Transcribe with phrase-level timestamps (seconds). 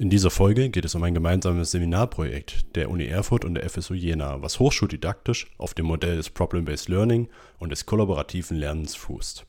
[0.00, 3.92] In dieser Folge geht es um ein gemeinsames Seminarprojekt der Uni Erfurt und der FSU
[3.92, 9.44] Jena, was hochschuldidaktisch auf dem Modell des Problem-Based Learning und des kollaborativen Lernens fußt.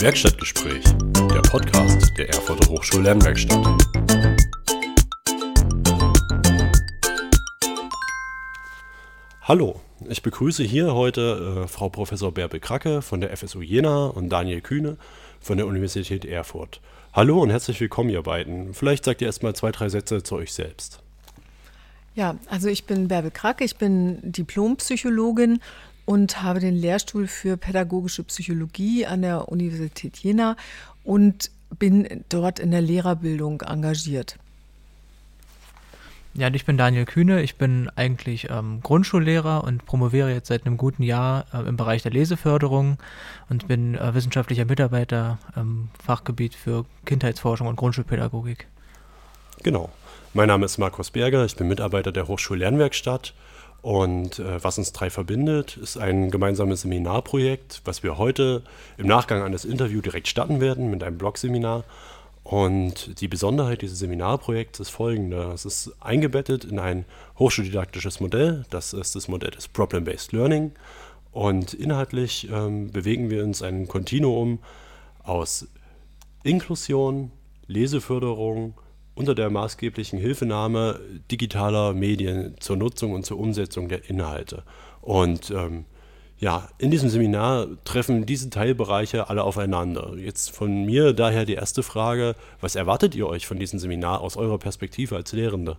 [0.00, 0.82] Werkstattgespräch,
[1.32, 4.37] der Podcast der Erfurter Hochschullernwerkstatt.
[9.48, 14.28] Hallo, ich begrüße hier heute äh, Frau Professor Bärbe Kracke von der FSU Jena und
[14.28, 14.98] Daniel Kühne
[15.40, 16.82] von der Universität Erfurt.
[17.14, 18.74] Hallo und herzlich willkommen, ihr beiden.
[18.74, 21.00] Vielleicht sagt ihr erstmal zwei, drei Sätze zu euch selbst.
[22.14, 25.60] Ja, also ich bin Bärbel Krack, ich bin Diplompsychologin
[26.04, 30.58] und habe den Lehrstuhl für pädagogische Psychologie an der Universität Jena
[31.04, 34.36] und bin dort in der Lehrerbildung engagiert.
[36.38, 37.42] Ja, ich bin Daniel Kühne.
[37.42, 42.04] Ich bin eigentlich ähm, Grundschullehrer und promoviere jetzt seit einem guten Jahr äh, im Bereich
[42.04, 42.96] der Leseförderung
[43.50, 48.68] und bin äh, wissenschaftlicher Mitarbeiter im Fachgebiet für Kindheitsforschung und Grundschulpädagogik.
[49.64, 49.90] Genau.
[50.32, 51.44] Mein Name ist Markus Berger.
[51.44, 53.34] Ich bin Mitarbeiter der Hochschullernwerkstatt.
[53.82, 58.62] Und äh, was uns drei verbindet, ist ein gemeinsames Seminarprojekt, was wir heute
[58.96, 61.82] im Nachgang an das Interview direkt starten werden mit einem Blogseminar.
[62.48, 65.52] Und die Besonderheit dieses Seminarprojekts ist folgende.
[65.52, 67.04] Es ist eingebettet in ein
[67.38, 68.64] hochschuldidaktisches Modell.
[68.70, 70.72] Das ist das Modell des Problem-Based Learning.
[71.30, 74.60] Und inhaltlich ähm, bewegen wir uns ein Kontinuum
[75.22, 75.68] aus
[76.42, 77.32] Inklusion,
[77.66, 78.72] Leseförderung
[79.14, 84.62] unter der maßgeblichen Hilfenahme digitaler Medien zur Nutzung und zur Umsetzung der Inhalte.
[85.02, 85.84] Und ähm,
[86.38, 90.14] ja, in diesem Seminar treffen diese Teilbereiche alle aufeinander.
[90.16, 94.36] Jetzt von mir daher die erste Frage, was erwartet ihr euch von diesem Seminar aus
[94.36, 95.78] eurer Perspektive als Lehrende?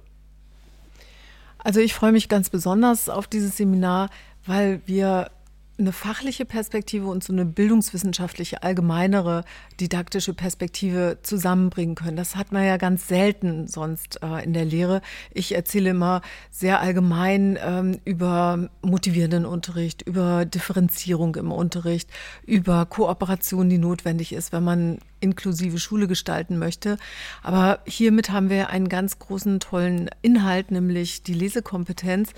[1.59, 4.09] Also ich freue mich ganz besonders auf dieses Seminar,
[4.45, 5.31] weil wir
[5.79, 9.45] eine fachliche Perspektive und so eine bildungswissenschaftliche, allgemeinere
[9.79, 12.17] didaktische Perspektive zusammenbringen können.
[12.17, 15.01] Das hat man ja ganz selten sonst äh, in der Lehre.
[15.33, 22.09] Ich erzähle immer sehr allgemein ähm, über motivierenden Unterricht, über Differenzierung im Unterricht,
[22.45, 26.97] über Kooperation, die notwendig ist, wenn man inklusive Schule gestalten möchte.
[27.43, 32.31] Aber hiermit haben wir einen ganz großen, tollen Inhalt, nämlich die Lesekompetenz,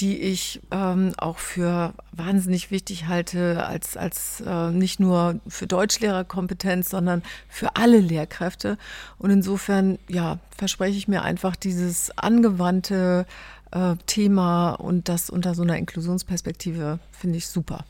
[0.00, 6.90] die ich ähm, auch für wahnsinnig wichtig halte, als, als äh, nicht nur für Deutschlehrerkompetenz,
[6.90, 8.78] sondern für alle Lehrkräfte.
[9.18, 13.26] Und insofern, ja, verspreche ich mir einfach dieses angewandte
[13.72, 17.84] äh, Thema und das unter so einer Inklusionsperspektive finde ich super.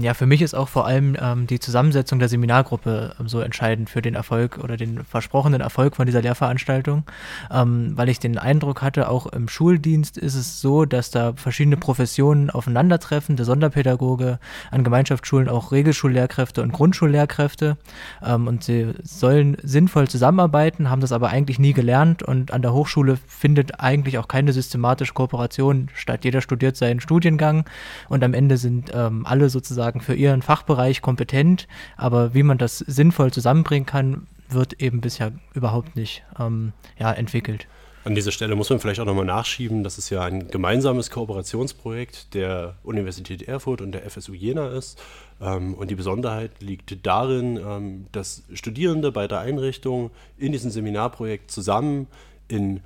[0.00, 3.88] Ja, für mich ist auch vor allem ähm, die Zusammensetzung der Seminargruppe ähm, so entscheidend
[3.88, 7.04] für den Erfolg oder den versprochenen Erfolg von dieser Lehrveranstaltung,
[7.52, 11.76] ähm, weil ich den Eindruck hatte, auch im Schuldienst ist es so, dass da verschiedene
[11.76, 14.40] Professionen aufeinandertreffen, der Sonderpädagoge,
[14.72, 17.76] an Gemeinschaftsschulen auch Regelschullehrkräfte und Grundschullehrkräfte.
[18.24, 22.24] Ähm, und sie sollen sinnvoll zusammenarbeiten, haben das aber eigentlich nie gelernt.
[22.24, 26.24] Und an der Hochschule findet eigentlich auch keine systematische Kooperation statt.
[26.24, 27.66] Jeder studiert seinen Studiengang
[28.08, 32.56] und am Ende sind ähm, alle sozusagen sozusagen für ihren Fachbereich kompetent, aber wie man
[32.56, 37.66] das sinnvoll zusammenbringen kann, wird eben bisher überhaupt nicht ähm, ja, entwickelt.
[38.04, 42.32] An dieser Stelle muss man vielleicht auch nochmal nachschieben, dass es ja ein gemeinsames Kooperationsprojekt
[42.34, 44.98] der Universität Erfurt und der FSU Jena ist.
[45.42, 51.50] Ähm, und die Besonderheit liegt darin, ähm, dass Studierende bei der Einrichtung in diesem Seminarprojekt
[51.50, 52.06] zusammen
[52.48, 52.80] in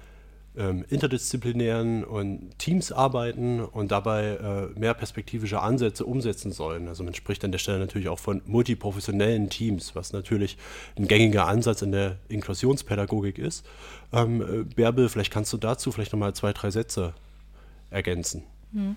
[0.57, 4.37] ähm, interdisziplinären und Teams arbeiten und dabei
[4.75, 6.89] äh, mehr perspektivische Ansätze umsetzen sollen.
[6.89, 10.57] Also man spricht an der Stelle natürlich auch von multiprofessionellen Teams, was natürlich
[10.97, 13.65] ein gängiger Ansatz in der Inklusionspädagogik ist.
[14.13, 17.15] Ähm, äh, Bärbel, vielleicht kannst du dazu vielleicht nochmal zwei, drei Sätze
[17.91, 18.43] ergänzen.
[18.73, 18.97] Hm.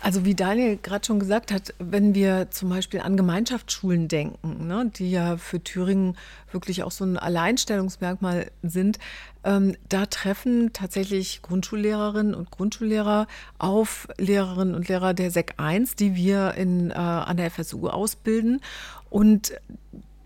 [0.00, 4.90] Also wie Daniel gerade schon gesagt hat, wenn wir zum Beispiel an Gemeinschaftsschulen denken, ne,
[4.94, 6.16] die ja für Thüringen
[6.52, 8.98] wirklich auch so ein Alleinstellungsmerkmal sind,
[9.42, 13.26] ähm, da treffen tatsächlich Grundschullehrerinnen und Grundschullehrer
[13.58, 18.60] auf Lehrerinnen und Lehrer der SEC 1, die wir in, äh, an der FSU ausbilden.
[19.10, 19.52] Und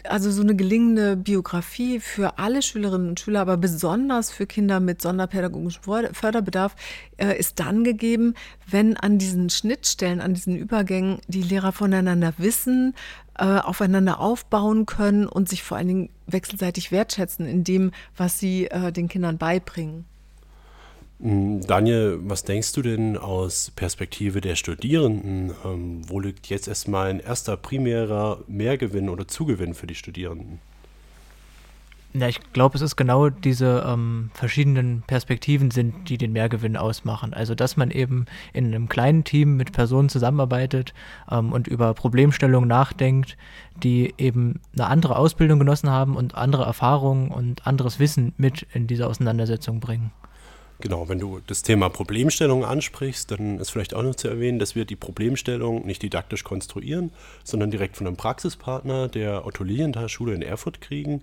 [0.09, 5.03] also so eine gelingende Biografie für alle Schülerinnen und Schüler, aber besonders für Kinder mit
[5.03, 5.83] sonderpädagogischem
[6.13, 6.75] Förderbedarf
[7.17, 8.35] äh, ist dann gegeben,
[8.67, 12.95] wenn an diesen Schnittstellen, an diesen Übergängen die Lehrer voneinander wissen,
[13.39, 18.67] äh, aufeinander aufbauen können und sich vor allen Dingen wechselseitig wertschätzen in dem, was sie
[18.67, 20.05] äh, den Kindern beibringen.
[21.23, 25.53] Mm, Daniel, was denkst du denn aus Perspektive der Studierenden?
[25.65, 30.59] Ähm, wo liegt jetzt erstmal ein erster primärer Mehrgewinn oder Zugewinn für die Studierenden?
[32.15, 37.33] Ja, ich glaube, es ist genau diese ähm, verschiedenen Perspektiven sind, die den Mehrgewinn ausmachen.
[37.33, 40.93] Also, dass man eben in einem kleinen Team mit Personen zusammenarbeitet
[41.31, 43.39] ähm, und über Problemstellungen nachdenkt,
[43.83, 48.89] die eben eine andere Ausbildung genossen haben und andere Erfahrungen und anderes Wissen mit in
[48.89, 50.11] diese Auseinandersetzung bringen.
[50.83, 54.75] Genau, wenn du das Thema Problemstellung ansprichst, dann ist vielleicht auch noch zu erwähnen, dass
[54.75, 57.13] wir die Problemstellung nicht didaktisch konstruieren,
[57.45, 61.23] sondern direkt von einem Praxispartner der Otto Lilienthal Schule in Erfurt kriegen,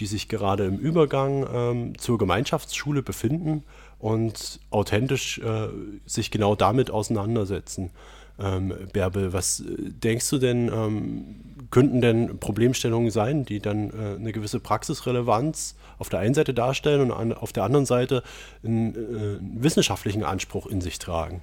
[0.00, 3.62] die sich gerade im Übergang ähm, zur Gemeinschaftsschule befinden
[4.00, 5.68] und authentisch äh,
[6.04, 7.92] sich genau damit auseinandersetzen.
[8.38, 11.36] Ähm, Bärbel, was äh, denkst du denn, ähm,
[11.70, 17.00] könnten denn Problemstellungen sein, die dann äh, eine gewisse Praxisrelevanz auf der einen Seite darstellen
[17.00, 18.22] und an, auf der anderen Seite
[18.62, 21.42] einen, äh, wissenschaftlichen Anspruch in sich tragen?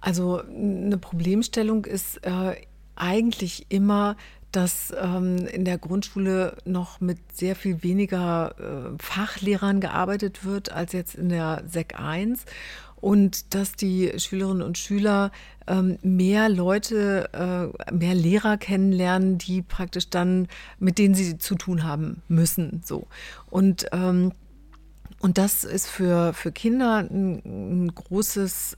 [0.00, 2.56] Also eine Problemstellung ist äh,
[2.96, 4.16] eigentlich immer,
[4.56, 10.92] dass ähm, in der Grundschule noch mit sehr viel weniger äh, Fachlehrern gearbeitet wird als
[10.92, 12.44] jetzt in der SEC 1
[13.04, 15.30] und dass die Schülerinnen und Schüler
[15.66, 20.48] ähm, mehr Leute, äh, mehr Lehrer kennenlernen, die praktisch dann,
[20.78, 22.80] mit denen sie zu tun haben müssen.
[22.84, 23.06] So.
[23.50, 24.32] Und ähm,
[25.24, 27.40] und das ist für, für Kinder ein,
[27.84, 28.76] ein großes,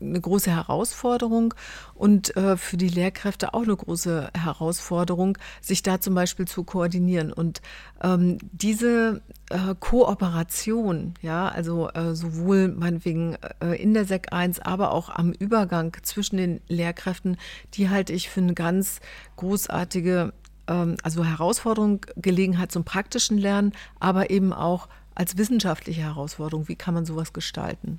[0.00, 1.54] eine große Herausforderung
[1.94, 7.32] und äh, für die Lehrkräfte auch eine große Herausforderung, sich da zum Beispiel zu koordinieren.
[7.32, 7.62] Und
[8.02, 14.90] ähm, diese äh, Kooperation, ja, also äh, sowohl meinetwegen äh, in der SEC 1, aber
[14.90, 17.36] auch am Übergang zwischen den Lehrkräften,
[17.74, 18.98] die halte ich für eine ganz
[19.36, 20.32] großartige
[20.66, 26.68] ähm, also Herausforderung, Gelegenheit zum praktischen Lernen, aber eben auch als wissenschaftliche Herausforderung.
[26.68, 27.98] Wie kann man sowas gestalten?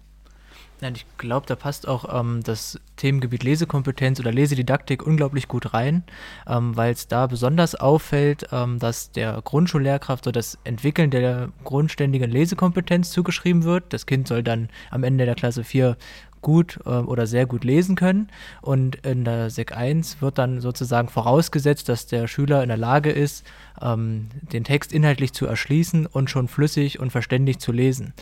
[0.80, 6.04] Ja, ich glaube, da passt auch ähm, das Themengebiet Lesekompetenz oder Lesedidaktik unglaublich gut rein,
[6.46, 12.30] ähm, weil es da besonders auffällt, ähm, dass der Grundschullehrkraft so das Entwickeln der grundständigen
[12.30, 13.92] Lesekompetenz zugeschrieben wird.
[13.92, 15.98] Das Kind soll dann am Ende der Klasse 4
[16.42, 18.30] gut äh, oder sehr gut lesen können.
[18.62, 23.12] Und in der Sek 1 wird dann sozusagen vorausgesetzt, dass der Schüler in der Lage
[23.12, 23.46] ist,
[23.82, 28.14] ähm, den Text inhaltlich zu erschließen und schon flüssig und verständlich zu lesen.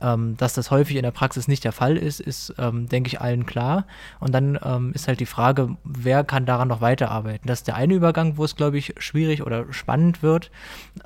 [0.00, 3.20] Ähm, dass das häufig in der Praxis nicht der Fall ist, ist, ähm, denke ich,
[3.20, 3.86] allen klar.
[4.20, 7.46] Und dann ähm, ist halt die Frage, wer kann daran noch weiterarbeiten?
[7.46, 10.50] Das ist der eine Übergang, wo es, glaube ich, schwierig oder spannend wird.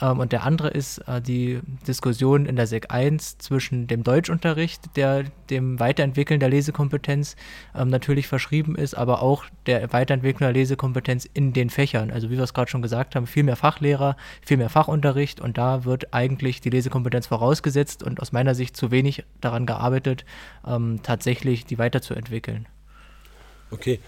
[0.01, 4.97] Ähm, und der andere ist äh, die Diskussion in der Sek 1 zwischen dem Deutschunterricht,
[4.97, 7.37] der dem Weiterentwickeln der Lesekompetenz
[7.75, 12.11] ähm, natürlich verschrieben ist, aber auch der Weiterentwicklung der Lesekompetenz in den Fächern.
[12.11, 15.41] Also wie wir es gerade schon gesagt haben, viel mehr Fachlehrer Lehrer, viel mehr Fachunterricht
[15.41, 20.25] und da wird eigentlich die Lesekompetenz vorausgesetzt und aus meiner Sicht zu wenig daran gearbeitet,
[20.67, 22.67] ähm, tatsächlich die weiterzuentwickeln.
[23.71, 23.99] Okay.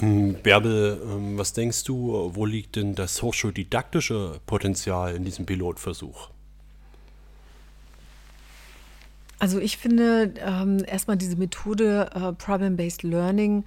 [0.00, 6.30] Ähm, Bärbel, ähm, was denkst du, wo liegt denn das hochschuldidaktische Potenzial in diesem Pilotversuch?
[9.42, 13.64] Also ich finde ähm, erstmal diese Methode äh, Problem-Based Learning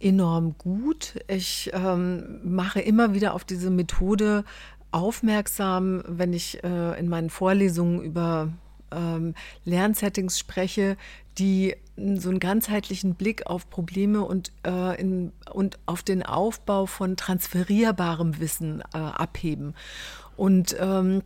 [0.00, 1.20] enorm gut.
[1.28, 4.42] Ich ähm, mache immer wieder auf diese Methode
[4.90, 8.48] aufmerksam, wenn ich äh, in meinen Vorlesungen über
[8.90, 10.96] ähm, Lernsettings spreche,
[11.38, 17.16] die so einen ganzheitlichen Blick auf Probleme und, äh, in, und auf den Aufbau von
[17.16, 19.74] transferierbarem Wissen äh, abheben.
[20.36, 21.22] Und ähm,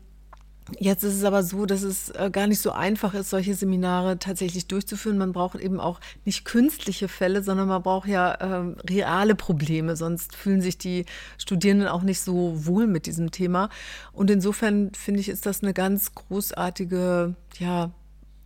[0.79, 4.19] Jetzt ist es aber so, dass es äh, gar nicht so einfach ist, solche Seminare
[4.19, 5.17] tatsächlich durchzuführen.
[5.17, 9.97] Man braucht eben auch nicht künstliche Fälle, sondern man braucht ja äh, reale Probleme.
[9.97, 11.07] Sonst fühlen sich die
[11.39, 13.71] Studierenden auch nicht so wohl mit diesem Thema.
[14.13, 17.91] Und insofern finde ich, ist das eine ganz großartige, ja,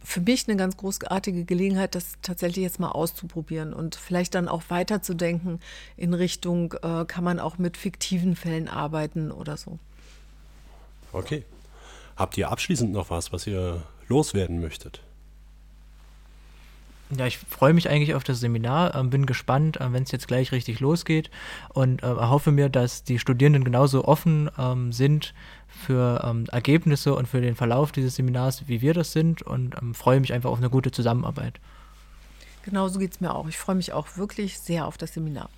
[0.05, 4.63] für mich eine ganz großartige Gelegenheit, das tatsächlich jetzt mal auszuprobieren und vielleicht dann auch
[4.69, 5.61] weiterzudenken
[5.97, 9.79] in Richtung, äh, kann man auch mit fiktiven Fällen arbeiten oder so.
[11.13, 11.45] Okay.
[12.17, 15.01] Habt ihr abschließend noch was, was ihr loswerden möchtet?
[17.15, 20.29] Ja, ich freue mich eigentlich auf das Seminar, äh, bin gespannt, äh, wenn es jetzt
[20.29, 21.31] gleich richtig losgeht
[21.69, 25.35] und äh, erhoffe mir, dass die Studierenden genauso offen ähm, sind
[25.69, 29.95] für ähm, Ergebnisse und für den Verlauf dieses Seminars, wie wir das sind und ähm,
[29.95, 31.61] freue mich einfach auf eine gute Zusammenarbeit.
[32.65, 33.47] Genauso geht es mir auch.
[33.49, 35.51] Ich freue mich auch wirklich sehr auf das Seminar.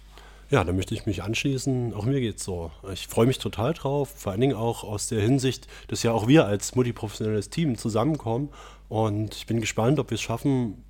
[0.51, 1.95] Ja, da möchte ich mich anschließen.
[1.95, 2.71] Auch mir geht es so.
[2.93, 6.29] Ich freue mich total drauf, vor allen Dingen auch aus der Hinsicht, dass ja auch
[6.29, 8.51] wir als multiprofessionelles Team zusammenkommen.
[8.89, 10.85] Und ich bin gespannt, ob wir es schaffen,